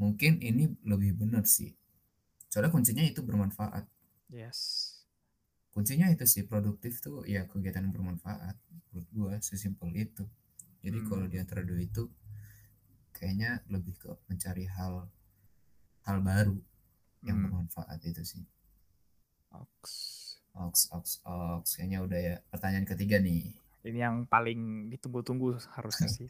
[0.00, 1.76] Mungkin ini lebih benar sih.
[2.48, 3.84] Soalnya kuncinya itu bermanfaat.
[4.32, 4.90] Yes.
[5.70, 8.56] Kuncinya itu sih produktif tuh ya kegiatan yang bermanfaat.
[8.90, 10.24] Menurut gue sesimpel itu.
[10.80, 11.06] Jadi hmm.
[11.06, 12.08] kalau di antara dua itu
[13.12, 15.06] kayaknya lebih ke mencari hal
[16.08, 16.56] hal baru
[17.20, 17.44] yang hmm.
[17.46, 18.44] bermanfaat itu sih.
[19.52, 19.82] Ox.
[20.56, 21.78] Ox, ox, ox.
[21.78, 22.34] Kayaknya udah ya.
[22.50, 23.54] Pertanyaan ketiga nih.
[23.80, 26.28] Ini yang paling ditunggu-tunggu harusnya sih.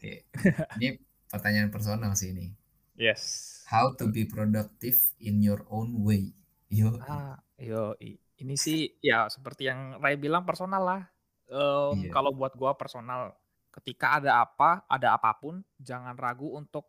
[0.79, 2.51] Ini pertanyaan personal sih ini.
[2.95, 3.63] Yes.
[3.67, 6.31] How to be productive in your own way.
[6.71, 6.95] Yo.
[7.03, 7.95] Ah, yo,
[8.39, 11.01] ini sih ya seperti yang Ray bilang personal lah.
[11.51, 12.15] Um, Iya.
[12.15, 13.35] Kalau buat gua personal,
[13.75, 16.87] ketika ada apa, ada apa pun, jangan ragu untuk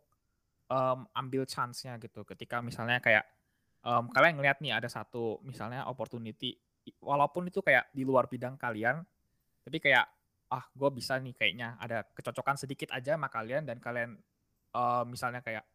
[0.71, 2.23] um, ambil chance-nya gitu.
[2.23, 3.27] Ketika misalnya kayak
[3.83, 6.55] um, kalian ngeliat nih ada satu misalnya opportunity,
[7.03, 9.03] walaupun itu kayak di luar bidang kalian,
[9.67, 10.07] tapi kayak
[10.53, 14.21] ah gue bisa nih kayaknya ada kecocokan sedikit aja sama kalian dan kalian
[14.69, 15.65] um, misalnya kayak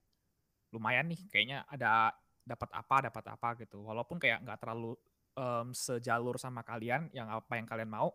[0.71, 2.15] lumayan nih kayaknya ada
[2.49, 3.85] dapat apa dapat apa gitu.
[3.85, 4.97] Walaupun kayak nggak terlalu
[5.37, 8.09] em, sejalur sama kalian yang apa yang kalian mau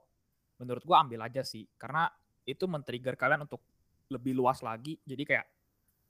[0.58, 1.70] menurut gua ambil aja sih.
[1.78, 2.10] Karena
[2.48, 3.62] itu men-trigger kalian untuk
[4.10, 4.98] lebih luas lagi.
[5.06, 5.46] Jadi kayak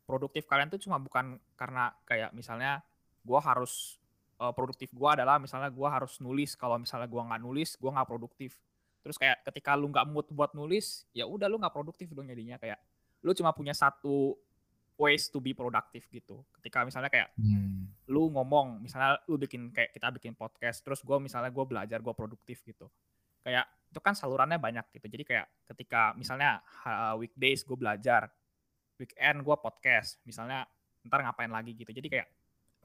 [0.07, 2.79] produktif kalian tuh cuma bukan karena kayak misalnya
[3.23, 3.99] gua harus
[4.39, 6.55] eh, produktif gua adalah misalnya gua harus nulis.
[6.55, 8.55] Kalau misalnya gua nggak nulis gua nggak produktif
[9.03, 12.55] terus kayak ketika lu nggak mood buat nulis ya udah lu nggak produktif dong jadinya.
[12.57, 12.79] Kayak
[13.21, 14.39] lu cuma punya satu
[14.95, 16.41] ways to be productive gitu.
[16.57, 17.91] Ketika misalnya kayak Hmm.
[18.07, 22.13] lu ngomong misalnya lu bikin kayak kita bikin podcast terus gue misalnya gue belajar gue
[22.13, 22.87] produktif gitu.
[23.43, 25.05] Kayak itu kan salurannya banyak gitu.
[25.07, 26.63] Jadi kayak ketika misalnya
[27.15, 28.31] weekdays gue belajar
[28.95, 30.63] weekend gue podcast misalnya
[31.03, 31.91] ntar ngapain lagi gitu.
[31.91, 32.27] Jadi kayak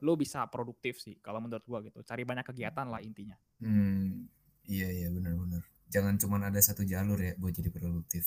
[0.03, 1.99] lu bisa produktif sih kalau menurut gue gitu.
[2.03, 3.35] Cari banyak kegiatan lah intinya.
[3.59, 4.27] Hmm.
[4.65, 5.09] Iya iya.
[5.11, 5.63] Benar-benar.
[5.95, 8.25] Jangan cuma ada satu jalur ya buat jadi produktif.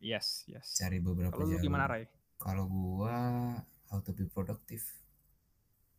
[0.00, 1.62] yes yes Cari beberapa kalau lu jalur.
[1.62, 2.04] gimana Ray
[2.42, 3.16] Kalau gua
[3.90, 4.84] how to be productive.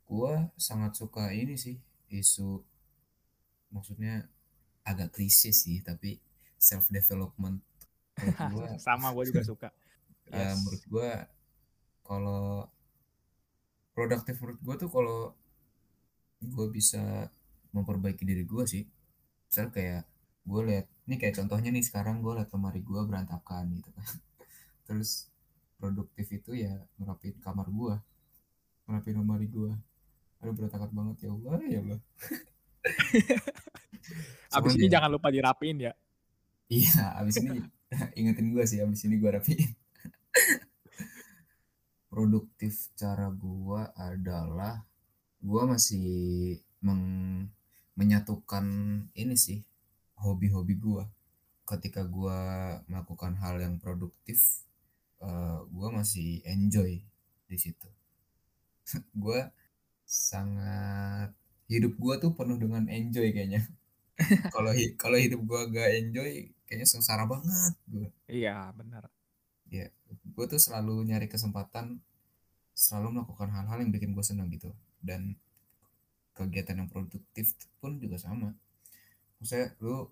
[0.10, 0.34] Gua
[0.68, 1.78] sangat suka ini sih
[2.20, 2.50] isu
[3.74, 4.14] maksudnya
[4.90, 6.20] agak klise sih tapi
[6.68, 7.58] self development
[8.52, 9.70] gua sama gue juga suka
[10.36, 10.56] eh, Yes.
[10.60, 11.10] menurut gua
[12.08, 12.68] kalau
[13.96, 15.20] produktif menurut gua tuh kalau
[16.54, 17.30] gua bisa
[17.76, 18.84] memperbaiki diri gua sih
[19.48, 20.04] misal kayak
[20.50, 24.08] gue lihat ini kayak contohnya nih sekarang gue liat lemari gua berantakan gitu kan.
[24.88, 25.30] Terus
[25.80, 27.96] produktif itu ya ngerapiin kamar gua
[28.88, 29.74] ngerapiin lemari gua.
[30.42, 32.00] Aduh berantakan banget ya Allah ya Allah.
[34.58, 35.94] Abis ini ya- jangan lupa dirapiin ya.
[36.72, 37.60] Iya, abis ini
[38.20, 39.70] ingetin gue sih, abis ini gue rapiin.
[42.12, 44.76] Produktif cara gue adalah
[45.50, 46.08] gue masih
[46.86, 47.48] meng-
[48.00, 48.66] menyatukan
[49.22, 49.60] ini sih
[50.24, 51.04] hobi-hobi gue.
[51.68, 52.40] Ketika gue
[52.90, 54.66] melakukan hal yang produktif,
[55.72, 57.02] gue masih enjoy
[57.50, 57.90] di situ.
[59.24, 59.40] gue
[60.06, 61.32] sangat
[61.72, 63.64] hidup gue tuh penuh dengan enjoy kayaknya.
[64.54, 66.32] Kalau hi- kalau hidup gue gak enjoy,
[66.72, 69.12] kayaknya sengsara banget gue iya benar
[69.68, 72.00] ya gue tuh selalu nyari kesempatan
[72.72, 74.72] selalu melakukan hal-hal yang bikin gue senang gitu
[75.04, 75.36] dan
[76.32, 78.56] kegiatan yang produktif pun juga sama
[79.42, 80.06] maksudnya lu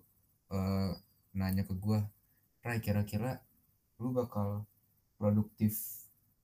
[0.50, 0.90] eh,
[1.32, 2.02] nanya ke gue
[2.60, 3.40] Ray kira-kira
[3.96, 4.66] lu bakal
[5.16, 5.78] produktif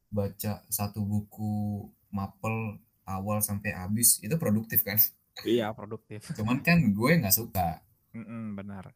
[0.08, 4.22] baca satu buku mapel awal sampai habis?
[4.22, 4.96] Itu produktif kan?
[5.44, 6.24] Iya produktif.
[6.38, 7.82] Cuman kan gue nggak suka.
[8.16, 8.94] Mm-mm, benar.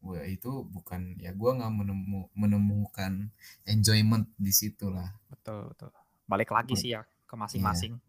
[0.00, 3.28] Gue itu bukan ya gue nggak menemu, menemukan
[3.68, 5.12] enjoyment di situ lah.
[5.28, 5.90] Betul betul.
[6.24, 8.00] Balik lagi Buat- sih ya ke masing-masing.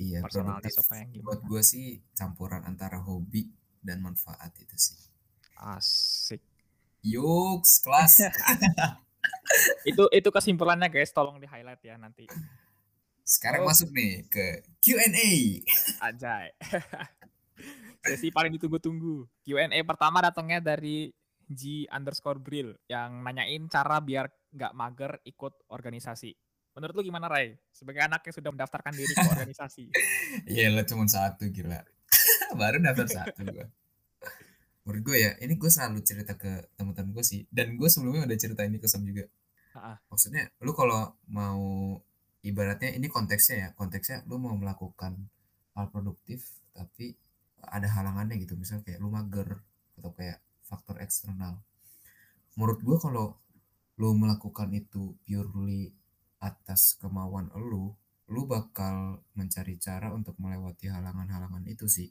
[0.00, 0.24] Iya.
[0.24, 0.80] Personalnya produktif.
[0.82, 1.48] suka yang buat gimana.
[1.52, 4.96] gue sih campuran antara hobi dan manfaat itu sih
[5.60, 6.40] asik
[7.00, 8.28] yuks kelas
[9.90, 12.24] itu itu kesimpulannya guys tolong di highlight ya nanti
[13.24, 13.70] sekarang Oh.
[13.70, 15.62] masuk nih ke Q&A
[16.02, 16.50] Anjay.
[18.10, 19.28] Sesi paling ditunggu-tunggu.
[19.46, 21.14] Q&A pertama datangnya dari
[21.46, 26.34] G underscore Brill yang nanyain cara biar nggak mager ikut organisasi.
[26.74, 27.54] Menurut lu gimana Ray?
[27.70, 29.84] Sebagai anak yang sudah mendaftarkan diri ke organisasi.
[30.50, 31.86] Iya lah cuma satu gila
[32.56, 33.66] baru daftar satu gue
[34.90, 37.46] menurut gue ya ini gue selalu cerita ke teman-teman gue sih.
[37.46, 39.28] Dan gue sebelumnya udah cerita ini ke Sam juga.
[40.10, 41.94] Maksudnya lu kalau mau
[42.42, 45.14] ibaratnya ini konteksnya ya konteksnya lu mau melakukan
[45.78, 46.42] hal produktif
[46.74, 47.14] tapi
[47.62, 48.58] ada halangannya gitu.
[48.58, 49.62] Misal kayak lu mager
[50.00, 51.62] atau kayak faktor eksternal.
[52.58, 53.26] Menurut gua kalau
[54.00, 55.94] lu melakukan itu purely
[56.42, 57.94] atas kemauan lu
[58.30, 62.08] lu bakal mencari cara untuk melewati halangan-halangan itu sih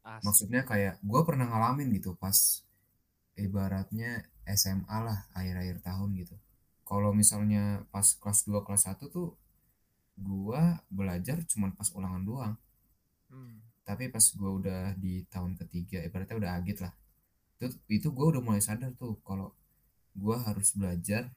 [0.00, 0.24] Asik.
[0.24, 2.64] maksudnya kayak gua pernah ngalamin gitu pas
[3.36, 6.36] ibaratnya SMA lah akhir-akhir tahun gitu.
[6.88, 9.36] Kalau misalnya pas kelas 2 kelas 1 tuh
[10.20, 12.54] gua belajar cuman pas ulangan doang.
[13.30, 13.62] Hmm.
[13.86, 16.92] tapi pas gua udah di tahun ketiga ibaratnya udah agit lah.
[17.58, 19.54] Itu itu gua udah mulai sadar tuh kalau
[20.14, 21.30] gua harus belajar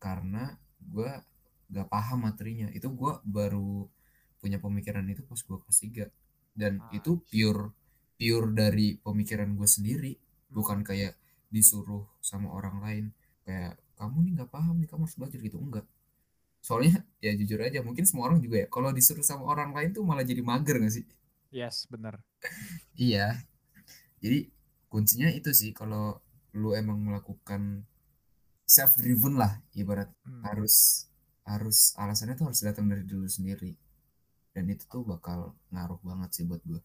[0.00, 1.24] karena gua
[1.72, 2.68] gak paham materinya.
[2.72, 3.88] Itu gua baru
[4.40, 6.08] punya pemikiran itu pas gua kelas 3
[6.60, 7.62] dan Ah, itu pure
[8.18, 10.12] pure dari pemikiran gue sendiri.
[10.56, 10.88] Bukan Hmm.
[10.88, 11.14] kayak
[11.54, 13.04] disuruh sama orang lain
[13.46, 15.58] kayak kamu nih nggak paham nih kamu harus belajar gitu.
[15.66, 15.86] Enggak.
[16.66, 16.94] Soalnya
[17.26, 20.24] ya jujur aja mungkin semua orang juga ya kalau disuruh sama orang lain tuh malah
[20.26, 21.04] jadi mager gak sih?
[21.50, 22.22] Yes bener.
[22.98, 23.38] Iya.
[24.22, 24.38] Jadi
[24.90, 26.18] kuncinya itu sih kalau
[26.60, 27.84] lu emang melakukan
[28.68, 31.06] self driven lah ibarat Hmm, harus
[31.48, 33.72] harus alasannya tuh harus datang dari dulu sendiri
[34.58, 36.82] dan itu tuh bakal ngaruh banget sih buat gue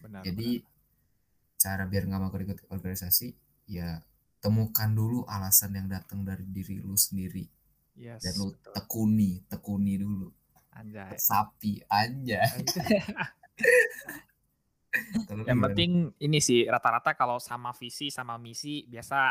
[0.00, 0.64] benar jadi
[1.60, 3.36] cara biar nggak mau ikut organisasi
[3.68, 4.00] ya
[4.40, 7.44] temukan dulu alasan yang datang dari diri lu sendiri.
[7.44, 8.16] Benar.
[8.16, 8.72] yes dan lu betul.
[8.72, 10.32] tekuni tekuni dulu.
[10.72, 11.20] Anjay.
[11.20, 11.84] Sapi
[15.36, 15.70] lu yang gimana?
[15.70, 19.30] penting ini sih rata-rata kalau sama visi sama misi biasa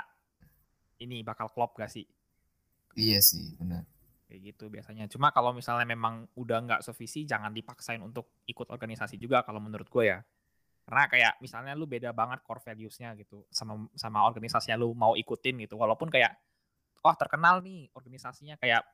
[1.02, 2.06] ini bakal klop gak sih?
[2.95, 3.84] Iya sih benar
[4.30, 9.18] kayak gitu biasanya cuma kalau misalnya memang udah nggak sevisi jangan dipaksain untuk ikut organisasi
[9.18, 10.22] juga kalau menurut gue ya
[10.86, 15.65] karena kayak misalnya lu beda banget core values-nya gitu sama sama organisasinya lu mau ikutin
[15.65, 16.38] gitu walaupun kayak
[17.02, 18.86] oh terkenal nih organisasinya kayak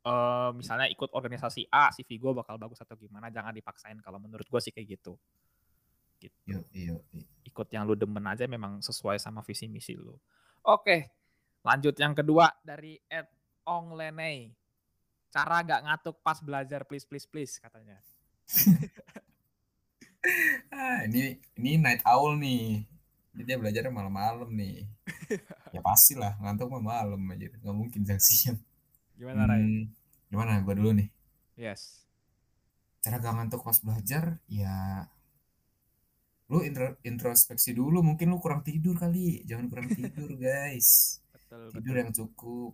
[0.00, 4.48] eh misalnya ikut organisasi A CV gue bakal bagus atau gimana jangan dipaksain kalau menurut
[4.48, 5.14] gue sih kayak gitu
[6.20, 7.22] gitu yo yo yo.
[7.46, 10.14] ikut yang lu demen aja memang sesuai sama visi misi lu.
[10.68, 11.08] Oke,
[11.64, 13.26] lanjut yang kedua dari Ed
[13.64, 14.59] Ong Lene.
[15.30, 18.02] Cara gak ngatuk pas belajar please please please katanya.
[20.74, 22.82] ah ini ini night owl nih.
[23.30, 24.84] Jadi dia belajarnya malam-malam nih.
[25.70, 27.46] Ya pasti lah ngantuk mah malam aja.
[27.62, 28.58] Nggak mungkin siang siang.
[29.14, 29.62] Gimana Ray?
[29.62, 29.82] hmm,
[30.26, 30.58] gimana?
[30.66, 31.08] Gua dulu nih.
[31.54, 32.02] Yes.
[33.00, 35.06] cara gak ngantuk pas belajar ya
[36.50, 38.02] lu intro- introspeksi dulu.
[38.02, 39.46] Mungkin lu kurang tidur kali.
[39.46, 41.22] Jangan kurang tidur guys.
[41.30, 42.00] Betul tidur betul.
[42.02, 42.72] yang cukup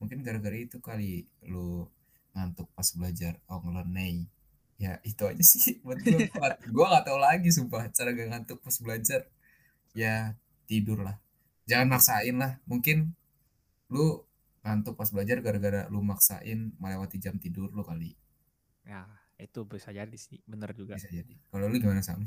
[0.00, 1.84] mungkin gara-gara itu kali lu
[2.32, 4.24] ngantuk pas belajar ngelenei
[4.80, 6.24] ya itu aja sih buat gue
[6.72, 9.28] gue gak tahu lagi sumpah cara gak ngantuk pas belajar.
[9.92, 10.32] Ya
[10.64, 11.20] tidur lah.
[11.68, 12.56] Jangan maksain lah.
[12.64, 13.12] Mungkin
[13.92, 14.24] lu
[14.64, 18.16] ngantuk pas belajar gara-gara lu maksain melewati jam tidur lu kali.
[18.88, 19.04] Ya,
[19.36, 20.96] itu bisa jadi sih, bener juga.
[20.96, 21.36] bisa jadi.
[21.52, 22.24] Kalau lu gimana sam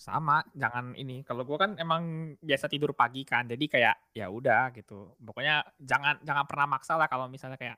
[0.00, 1.20] Sama, jangan ini.
[1.20, 5.12] Kalau gua kan emang biasa tidur pagi kan, jadi kayak ya udah gitu.
[5.20, 7.76] Pokoknya jangan jangan pernah maksa lah kalau misalnya kayak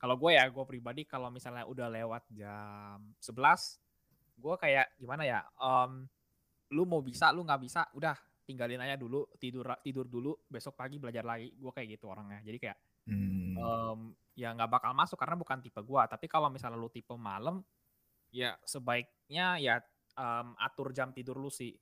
[0.00, 5.44] kalau gue ya gue pribadi kalau misalnya udah lewat jam 11 gue kayak gimana ya
[5.60, 6.08] em,
[6.72, 8.16] lu mau bisa lu nggak bisa udah
[8.48, 12.56] tinggalin aja dulu tidur tidur dulu besok pagi belajar lagi gue kayak gitu orangnya jadi
[12.56, 12.78] kayak
[13.12, 13.98] hmm, em,
[14.40, 17.60] ya nggak bakal masuk karena bukan tipe gue tapi kalau misalnya lu tipe malam
[18.32, 19.84] ya sebaiknya ya
[20.20, 21.72] em, atur jam tidur lu sih.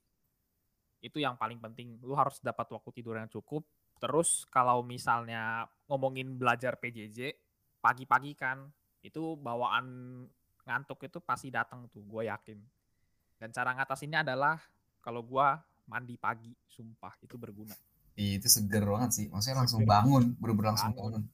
[1.02, 1.98] Itu yang paling penting.
[2.02, 3.66] Lu harus dapat waktu tidur yang cukup.
[3.98, 7.34] Terus kalau misalnya ngomongin belajar PJJ
[7.82, 8.62] pagi-pagi kan
[9.02, 9.86] itu bawaan
[10.62, 12.58] ngantuk itu pasti datang tuh gue yakin.
[13.38, 14.58] Dan cara ngatasinnya adalah
[15.02, 15.46] kalau gue
[15.88, 17.74] mandi pagi sumpah itu berguna.
[18.18, 19.26] Itu seger banget sih.
[19.30, 19.90] Maksudnya langsung Seger.
[19.90, 21.22] bangun bener-bener langsung Bangun.
[21.22, 21.24] bangun.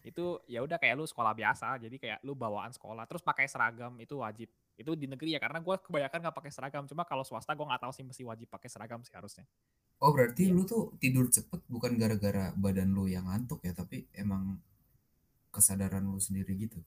[0.00, 3.04] Itu ya udah kayak lu sekolah biasa jadi kayak lu bawaan sekolah.
[3.04, 4.48] Terus pakai seragam itu wajib
[4.80, 6.84] itu di negeri ya karena gue kebanyakan nggak pakai seragam.
[6.88, 9.44] Cuma kalau swasta gue nggak tahu sih mesti wajib pakai seragam sih harusnya.
[10.00, 10.56] Oh berarti Iya.
[10.56, 14.56] lu tuh tidur cepet bukan gara-gara badan lu yang ngantuk ya tapi emang
[15.52, 16.80] kesadaran lu sendiri gitu?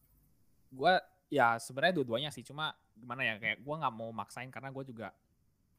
[0.74, 0.98] Gue
[1.30, 2.42] ya sebenarnya dua-duanya sih.
[2.42, 5.14] Cuma gimana ya kayak gue nggak mau maksain karena gue juga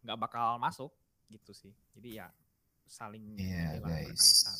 [0.06, 0.94] nggak bakal masuk
[1.26, 1.74] gitu sih.
[1.98, 2.30] Jadi ya
[2.86, 4.14] saling Iya inilah, guys.
[4.14, 4.58] berkaitan.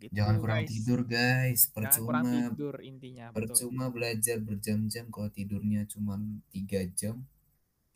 [0.00, 0.12] Gitu.
[0.12, 0.70] Jangan kurang guys.
[0.70, 1.60] tidur guys.
[1.72, 2.44] Jangan kurang percuma.
[2.50, 3.40] tidur intinya betul.
[3.48, 6.20] Percuma belajar berjam-jam kalau tidurnya cuma
[6.52, 7.24] tiga jam.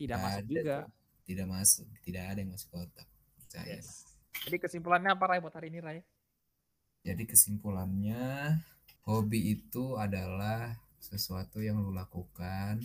[0.00, 0.76] Tidak masuk ada juga.
[0.80, 0.84] tuh.
[1.28, 1.86] tidak masuk.
[2.02, 3.08] Tidak ada yang masuk ke otak.
[3.36, 4.06] Percaya yes.
[4.46, 6.00] jadi kesimpulannya apa Ray buat hari ini Ray
[7.00, 8.60] jadi kesimpulannya
[9.08, 12.76] hobi itu adalah sesuatu yang lu lakukan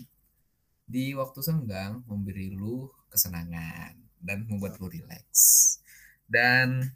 [0.88, 3.92] di waktu senggang memberi lu kesenangan
[4.24, 5.78] dan membuat lu rileks.
[6.26, 6.96] Dan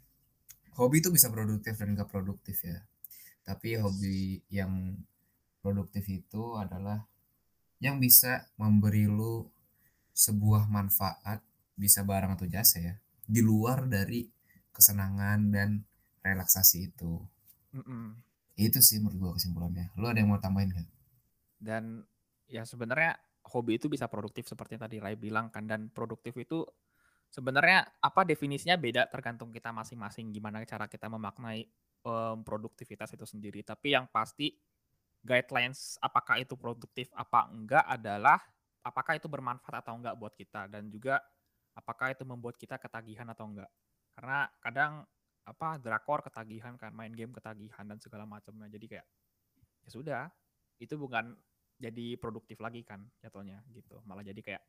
[0.78, 2.78] hobi itu bisa produktif dan gak produktif ya
[3.42, 4.94] tapi hobi yang
[5.64, 7.04] produktif itu adalah
[7.80, 9.48] yang bisa memberi lu
[10.12, 11.40] sebuah manfaat
[11.74, 14.28] bisa barang atau jasa ya di luar dari
[14.70, 15.80] kesenangan dan
[16.20, 17.24] relaksasi itu
[17.72, 18.14] Mm-mm.
[18.60, 20.88] itu sih menurut gua kesimpulannya lu ada yang mau tambahin gak?
[21.60, 22.04] dan
[22.50, 23.16] ya sebenarnya
[23.48, 26.68] hobi itu bisa produktif seperti yang tadi Ray bilang kan dan produktif itu
[27.30, 31.62] sebenarnya apa definisinya beda tergantung kita masing-masing gimana cara kita memaknai
[32.04, 33.62] em, produktivitas itu sendiri.
[33.62, 34.58] Tapi yang pasti
[35.22, 38.40] guidelines apakah itu produktif apa enggak adalah
[38.82, 41.20] apakah itu bermanfaat atau enggak buat kita dan juga
[41.76, 43.70] apakah itu membuat kita ketagihan atau enggak.
[44.16, 45.06] Karena kadang
[45.46, 48.66] apa drakor ketagihan kan main game ketagihan dan segala macamnya.
[48.68, 49.06] Jadi kayak
[49.86, 50.24] ya sudah
[50.82, 51.36] itu bukan
[51.80, 54.02] jadi produktif lagi kan jatuhnya gitu.
[54.04, 54.62] Malah jadi kayak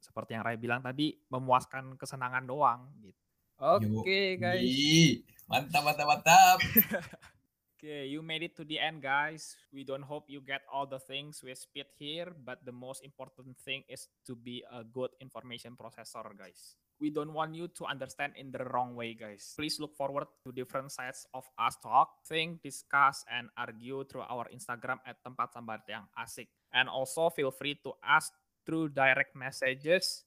[0.00, 3.22] seperti yang Ray bilang tadi memuaskan kesenangan doang gitu
[3.60, 5.24] oke guys Yoi.
[5.48, 6.58] mantap mantap mantap
[7.76, 9.52] Okay, you made it to the end, guys.
[9.68, 13.52] We don't hope you get all the things we spit here, but the most important
[13.60, 16.80] thing is to be a good information processor, guys.
[16.96, 19.52] We don't want you to understand in the wrong way, guys.
[19.60, 24.48] Please look forward to different sides of us talk, think, discuss, and argue through our
[24.48, 26.48] Instagram at tempat sambat yang asik.
[26.72, 28.32] And also feel free to ask
[28.66, 30.26] through direct messages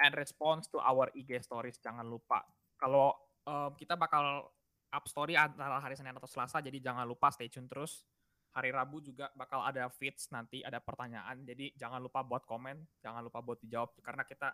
[0.00, 1.76] and response to our IG stories.
[1.76, 2.40] Jangan lupa.
[2.80, 3.12] Kalau
[3.44, 4.48] um, kita bakal
[4.90, 8.08] up story antara hari Senin atau Selasa, jadi jangan lupa stay tune terus.
[8.50, 11.46] Hari Rabu juga bakal ada feeds nanti, ada pertanyaan.
[11.46, 14.50] Jadi jangan lupa buat komen, jangan lupa buat dijawab karena kita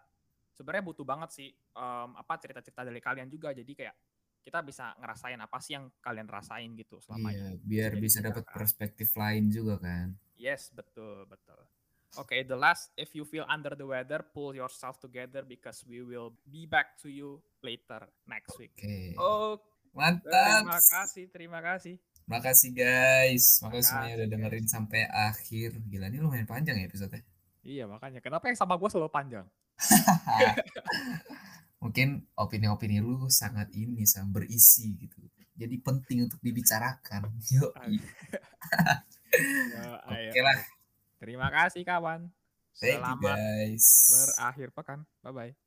[0.52, 3.56] sebenarnya butuh banget sih um, apa cerita-cerita dari kalian juga.
[3.56, 3.96] Jadi kayak
[4.44, 7.58] kita bisa ngerasain apa sih yang kalian rasain gitu selama iya, ini.
[7.66, 10.12] biar bisa dapat perspektif lain juga kan.
[10.36, 11.58] Yes, betul, betul.
[12.14, 16.32] Okay, the last, if you feel under the weather, pull yourself together because we will
[16.46, 18.72] be back to you later next week.
[18.78, 19.18] Oke.
[19.18, 19.58] Oh,
[19.92, 20.28] Mantap.
[20.28, 21.96] terima kasih, terima kasih.
[22.26, 23.62] Makasih guys.
[23.62, 24.34] Makasih semuanya udah guys.
[24.34, 25.78] dengerin sampai akhir.
[25.86, 27.18] Gila ini lumayan panjang ya episode
[27.66, 29.46] Iya, makanya kenapa yang sama gue selalu panjang?
[31.82, 35.18] Mungkin opini-opini lu sangat ini sangat berisi gitu.
[35.56, 37.30] Jadi penting untuk dibicarakan.
[37.52, 37.72] Yuk.
[39.36, 40.00] Ya.
[40.08, 40.56] Oke lah.
[41.16, 42.28] Terima kasih kawan.
[42.76, 43.86] Thank you Selamat guys.
[44.12, 45.00] berakhir pekan.
[45.24, 45.52] Bye bye.